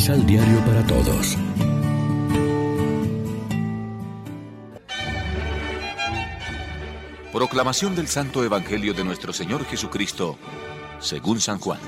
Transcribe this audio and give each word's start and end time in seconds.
Misal 0.00 0.24
Diario 0.24 0.58
para 0.64 0.82
Todos. 0.86 1.36
Proclamación 7.30 7.94
del 7.94 8.06
Santo 8.06 8.42
Evangelio 8.42 8.94
de 8.94 9.04
nuestro 9.04 9.34
Señor 9.34 9.62
Jesucristo, 9.66 10.38
según 11.00 11.38
San 11.38 11.58
Juan. 11.58 11.80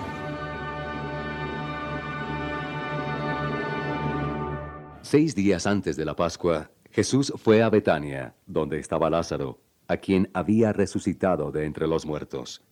Seis 5.00 5.35
días 5.35 5.67
antes 5.67 5.96
de 5.96 6.04
la 6.04 6.14
Pascua, 6.14 6.71
Jesús 6.90 7.32
fue 7.43 7.63
a 7.63 7.71
Betania, 7.71 8.35
donde 8.44 8.79
estaba 8.79 9.08
Lázaro, 9.08 9.63
a 9.89 9.96
quien 9.96 10.29
había 10.35 10.75
resucitado 10.75 11.50
de 11.50 11.64
entre 11.64 11.89
los 11.89 12.04
muertos. 12.04 12.63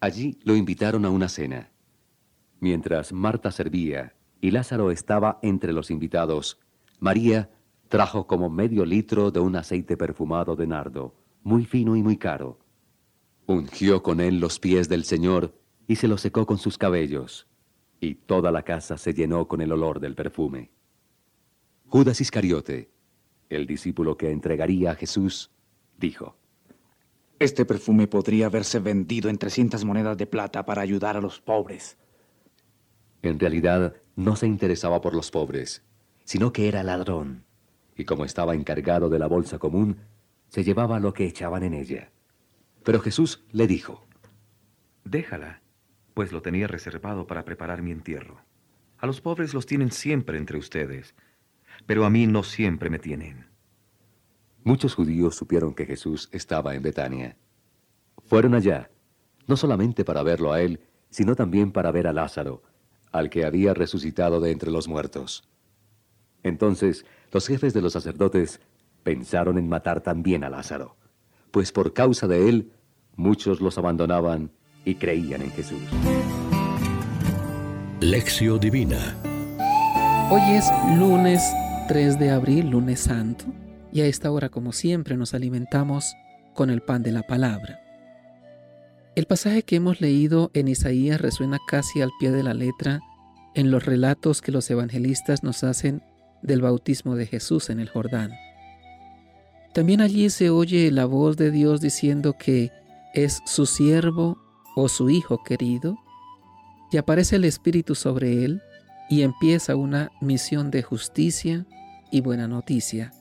Allí 0.00 0.38
lo 0.42 0.56
invitaron 0.56 1.04
a 1.04 1.10
una 1.10 1.28
cena. 1.28 1.70
Mientras 2.60 3.12
Marta 3.12 3.50
servía 3.50 4.14
y 4.40 4.50
Lázaro 4.50 4.90
estaba 4.90 5.38
entre 5.42 5.72
los 5.72 5.90
invitados, 5.90 6.58
María 6.98 7.50
trajo 7.88 8.26
como 8.26 8.48
medio 8.48 8.84
litro 8.84 9.30
de 9.30 9.40
un 9.40 9.56
aceite 9.56 9.96
perfumado 9.96 10.54
de 10.54 10.66
nardo, 10.66 11.14
muy 11.42 11.64
fino 11.64 11.96
y 11.96 12.02
muy 12.02 12.16
caro. 12.16 12.58
Ungió 13.46 14.02
con 14.02 14.20
él 14.20 14.38
los 14.38 14.60
pies 14.60 14.88
del 14.88 15.04
Señor 15.04 15.54
y 15.88 15.96
se 15.96 16.06
los 16.06 16.20
secó 16.20 16.46
con 16.46 16.58
sus 16.58 16.78
cabellos, 16.78 17.48
y 18.00 18.14
toda 18.14 18.52
la 18.52 18.62
casa 18.62 18.96
se 18.96 19.12
llenó 19.12 19.48
con 19.48 19.60
el 19.60 19.72
olor 19.72 19.98
del 19.98 20.14
perfume. 20.14 20.70
Judas 21.88 22.20
Iscariote, 22.20 22.92
el 23.48 23.66
discípulo 23.66 24.16
que 24.16 24.30
entregaría 24.30 24.92
a 24.92 24.94
Jesús, 24.94 25.50
dijo, 25.98 26.36
Este 27.40 27.64
perfume 27.64 28.06
podría 28.06 28.46
haberse 28.46 28.78
vendido 28.78 29.28
en 29.28 29.36
300 29.36 29.84
monedas 29.84 30.16
de 30.16 30.26
plata 30.26 30.64
para 30.64 30.82
ayudar 30.82 31.16
a 31.16 31.20
los 31.20 31.40
pobres. 31.40 31.98
En 33.22 33.40
realidad 33.40 33.96
no 34.20 34.36
se 34.36 34.46
interesaba 34.46 35.00
por 35.00 35.14
los 35.14 35.30
pobres, 35.30 35.82
sino 36.24 36.52
que 36.52 36.68
era 36.68 36.82
ladrón, 36.82 37.44
y 37.96 38.04
como 38.04 38.26
estaba 38.26 38.54
encargado 38.54 39.08
de 39.08 39.18
la 39.18 39.26
bolsa 39.26 39.58
común, 39.58 39.96
se 40.48 40.62
llevaba 40.62 41.00
lo 41.00 41.14
que 41.14 41.24
echaban 41.24 41.62
en 41.62 41.72
ella. 41.72 42.10
Pero 42.84 43.00
Jesús 43.00 43.44
le 43.50 43.66
dijo, 43.66 44.06
Déjala, 45.04 45.62
pues 46.12 46.32
lo 46.32 46.42
tenía 46.42 46.66
reservado 46.66 47.26
para 47.26 47.46
preparar 47.46 47.80
mi 47.80 47.92
entierro. 47.92 48.42
A 48.98 49.06
los 49.06 49.22
pobres 49.22 49.54
los 49.54 49.64
tienen 49.64 49.90
siempre 49.90 50.36
entre 50.36 50.58
ustedes, 50.58 51.14
pero 51.86 52.04
a 52.04 52.10
mí 52.10 52.26
no 52.26 52.42
siempre 52.42 52.90
me 52.90 52.98
tienen. 52.98 53.46
Muchos 54.64 54.94
judíos 54.94 55.34
supieron 55.34 55.74
que 55.74 55.86
Jesús 55.86 56.28
estaba 56.32 56.74
en 56.74 56.82
Betania. 56.82 57.38
Fueron 58.26 58.54
allá, 58.54 58.90
no 59.46 59.56
solamente 59.56 60.04
para 60.04 60.22
verlo 60.22 60.52
a 60.52 60.60
él, 60.60 60.80
sino 61.08 61.34
también 61.34 61.72
para 61.72 61.90
ver 61.90 62.06
a 62.06 62.12
Lázaro, 62.12 62.62
al 63.12 63.30
que 63.30 63.44
había 63.44 63.74
resucitado 63.74 64.40
de 64.40 64.50
entre 64.50 64.70
los 64.70 64.88
muertos. 64.88 65.48
Entonces 66.42 67.04
los 67.32 67.46
jefes 67.46 67.74
de 67.74 67.82
los 67.82 67.92
sacerdotes 67.92 68.60
pensaron 69.02 69.58
en 69.58 69.68
matar 69.68 70.00
también 70.00 70.44
a 70.44 70.50
Lázaro, 70.50 70.96
pues 71.50 71.72
por 71.72 71.92
causa 71.92 72.26
de 72.26 72.48
él 72.48 72.72
muchos 73.16 73.60
los 73.60 73.78
abandonaban 73.78 74.50
y 74.84 74.94
creían 74.94 75.42
en 75.42 75.50
Jesús. 75.50 75.82
Lección 78.00 78.58
Divina 78.60 79.16
Hoy 80.32 80.42
es 80.52 80.70
lunes 80.96 81.42
3 81.88 82.20
de 82.20 82.30
abril, 82.30 82.70
lunes 82.70 83.00
santo, 83.00 83.46
y 83.92 84.00
a 84.02 84.06
esta 84.06 84.30
hora 84.30 84.48
como 84.48 84.72
siempre 84.72 85.16
nos 85.16 85.34
alimentamos 85.34 86.14
con 86.54 86.70
el 86.70 86.82
pan 86.82 87.02
de 87.02 87.10
la 87.10 87.24
palabra. 87.24 87.80
El 89.16 89.26
pasaje 89.26 89.64
que 89.64 89.76
hemos 89.76 90.00
leído 90.00 90.50
en 90.54 90.68
Isaías 90.68 91.20
resuena 91.20 91.58
casi 91.66 92.00
al 92.00 92.10
pie 92.20 92.30
de 92.30 92.44
la 92.44 92.54
letra 92.54 93.00
en 93.54 93.70
los 93.70 93.84
relatos 93.84 94.40
que 94.40 94.52
los 94.52 94.70
evangelistas 94.70 95.42
nos 95.42 95.64
hacen 95.64 96.02
del 96.42 96.62
bautismo 96.62 97.16
de 97.16 97.26
Jesús 97.26 97.70
en 97.70 97.80
el 97.80 97.88
Jordán. 97.88 98.30
También 99.74 100.00
allí 100.00 100.30
se 100.30 100.50
oye 100.50 100.90
la 100.92 101.04
voz 101.06 101.36
de 101.36 101.50
Dios 101.50 101.80
diciendo 101.80 102.36
que 102.38 102.70
es 103.12 103.40
su 103.46 103.66
siervo 103.66 104.38
o 104.76 104.88
su 104.88 105.10
hijo 105.10 105.42
querido, 105.42 105.96
y 106.92 106.96
aparece 106.96 107.36
el 107.36 107.44
Espíritu 107.44 107.94
sobre 107.94 108.44
él 108.44 108.62
y 109.08 109.22
empieza 109.22 109.76
una 109.76 110.10
misión 110.20 110.70
de 110.70 110.82
justicia 110.82 111.66
y 112.10 112.20
buena 112.20 112.48
noticia. 112.48 113.12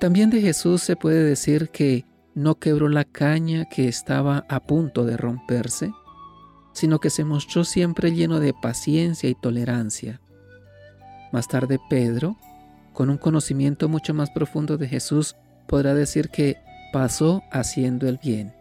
También 0.00 0.30
de 0.30 0.40
Jesús 0.40 0.82
se 0.82 0.96
puede 0.96 1.22
decir 1.22 1.70
que 1.70 2.04
no 2.38 2.60
quebró 2.60 2.88
la 2.88 3.04
caña 3.04 3.64
que 3.64 3.88
estaba 3.88 4.46
a 4.48 4.60
punto 4.60 5.04
de 5.04 5.16
romperse, 5.16 5.92
sino 6.72 7.00
que 7.00 7.10
se 7.10 7.24
mostró 7.24 7.64
siempre 7.64 8.14
lleno 8.14 8.38
de 8.38 8.54
paciencia 8.54 9.28
y 9.28 9.34
tolerancia. 9.34 10.20
Más 11.32 11.48
tarde 11.48 11.80
Pedro, 11.90 12.36
con 12.92 13.10
un 13.10 13.18
conocimiento 13.18 13.88
mucho 13.88 14.14
más 14.14 14.30
profundo 14.30 14.76
de 14.76 14.86
Jesús, 14.86 15.34
podrá 15.66 15.94
decir 15.94 16.28
que 16.28 16.58
pasó 16.92 17.42
haciendo 17.50 18.08
el 18.08 18.18
bien. 18.18 18.54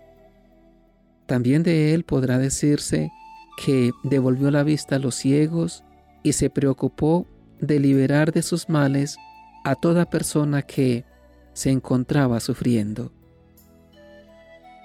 También 1.28 1.62
de 1.62 1.94
él 1.94 2.04
podrá 2.04 2.40
decirse 2.40 3.12
que 3.64 3.92
devolvió 4.04 4.50
la 4.50 4.64
vista 4.64 4.96
a 4.96 5.00
los 5.00 5.14
ciegos 5.14 5.84
y 6.24 6.34
se 6.34 6.50
preocupó 6.50 7.28
de 7.62 7.80
liberar 7.80 8.32
de 8.32 8.42
sus 8.42 8.70
males 8.70 9.18
a 9.64 9.76
toda 9.76 10.10
persona 10.10 10.64
que 10.64 11.06
se 11.54 11.70
encontraba 11.70 12.40
sufriendo. 12.40 13.12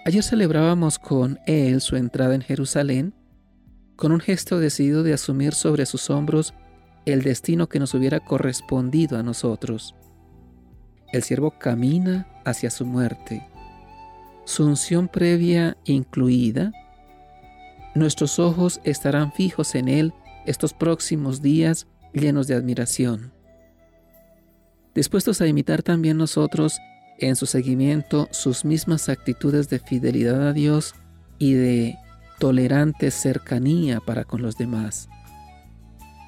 Ayer 0.05 0.25
celebrábamos 0.25 0.99
con 0.99 1.39
él 1.47 1.81
su 1.81 1.95
entrada 1.95 2.35
en 2.35 2.43
Jerusalén, 2.43 3.15
con 3.95 4.11
un 4.11 4.19
gesto 4.19 4.59
decidido 4.59 5.05
de 5.05 5.13
asumir 5.13 5.55
sobre 5.55 5.87
sus 5.87 6.11
hombros 6.11 6.55
el 7.07 7.23
destino 7.23 7.69
que 7.69 7.79
nos 7.79 7.95
hubiera 7.95 8.19
correspondido 8.19 9.17
a 9.17 9.23
nosotros. 9.23 9.95
El 11.13 11.23
siervo 11.23 11.57
camina 11.57 12.27
hacia 12.45 12.71
su 12.71 12.85
muerte. 12.85 13.47
Su 14.45 14.67
unción 14.67 15.07
previa 15.07 15.77
incluida, 15.85 16.73
nuestros 17.95 18.41
ojos 18.41 18.81
estarán 18.83 19.33
fijos 19.33 19.77
en 19.77 19.89
él 19.89 20.13
estos 20.47 20.73
próximos 20.73 21.43
días 21.43 21.87
llenos 22.13 22.49
de 22.49 22.55
admiración. 22.55 23.33
Dispuestos 24.97 25.41
a 25.41 25.47
imitar 25.47 25.83
también 25.83 26.17
nosotros 26.17 26.79
en 27.19 27.37
su 27.37 27.47
seguimiento 27.47 28.29
sus 28.31 28.65
mismas 28.65 29.09
actitudes 29.09 29.69
de 29.69 29.79
fidelidad 29.79 30.49
a 30.49 30.53
Dios 30.53 30.95
y 31.39 31.55
de 31.55 31.99
tolerante 32.39 33.11
cercanía 33.11 34.01
para 34.01 34.25
con 34.25 34.43
los 34.43 34.57
demás. 34.57 35.09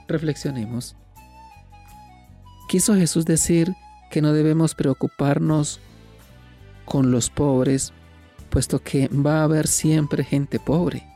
Reflexionemos. 0.06 0.97
Quiso 2.69 2.95
Jesús 2.95 3.25
decir 3.25 3.75
que 4.11 4.22
no 4.22 4.33
debemos 4.33 4.75
preocuparnos 4.75 5.81
con 6.84 7.11
los 7.11 7.31
pobres, 7.31 7.93
puesto 8.51 8.83
que 8.83 9.09
va 9.09 9.41
a 9.41 9.45
haber 9.45 9.66
siempre 9.66 10.25
gente 10.25 10.61
pobre. 10.61 11.06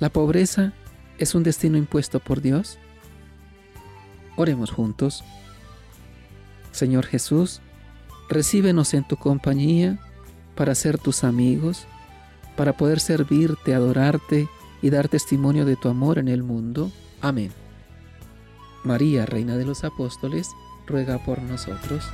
La 0.00 0.10
pobreza 0.10 0.72
es 1.18 1.34
un 1.34 1.42
destino 1.42 1.78
impuesto 1.78 2.20
por 2.20 2.40
Dios. 2.40 2.78
Oremos 4.36 4.70
juntos. 4.70 5.24
Señor 6.70 7.06
Jesús, 7.06 7.60
recíbenos 8.28 8.94
en 8.94 9.06
tu 9.06 9.16
compañía 9.16 9.98
para 10.54 10.74
ser 10.74 10.98
tus 10.98 11.24
amigos, 11.24 11.86
para 12.56 12.76
poder 12.76 13.00
servirte, 13.00 13.74
adorarte 13.74 14.48
y 14.82 14.90
dar 14.90 15.08
testimonio 15.08 15.64
de 15.64 15.76
tu 15.76 15.88
amor 15.88 16.18
en 16.18 16.28
el 16.28 16.42
mundo. 16.42 16.90
Amén. 17.20 17.52
María, 18.84 19.26
Reina 19.26 19.56
de 19.56 19.64
los 19.64 19.84
Apóstoles, 19.84 20.50
ruega 20.86 21.24
por 21.24 21.42
nosotros. 21.42 22.04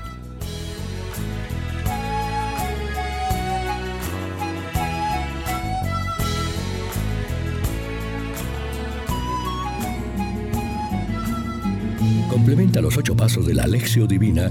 Complementa 12.31 12.81
los 12.81 12.97
ocho 12.99 13.17
pasos 13.17 13.47
de 13.47 13.55
la 13.55 13.63
Alexio 13.63 14.07
Divina 14.07 14.51